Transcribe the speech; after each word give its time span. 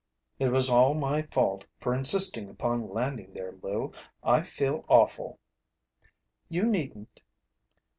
"It 0.39 0.47
was 0.49 0.67
all 0.67 0.95
my 0.95 1.21
fault 1.21 1.65
for 1.79 1.93
insisting 1.93 2.49
upon 2.49 2.89
landing 2.89 3.33
there. 3.35 3.51
Lou, 3.61 3.91
I 4.23 4.41
feel 4.41 4.83
awful." 4.89 5.37
"You 6.49 6.63
needn't." 6.65 7.21